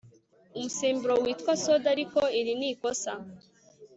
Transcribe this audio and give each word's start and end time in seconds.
umusemburo 0.55 1.13
witwa 1.23 1.53
soda 1.63 1.87
ariko 1.95 2.19
iri 2.39 2.53
ni 2.59 2.67
ikosa 2.71 3.11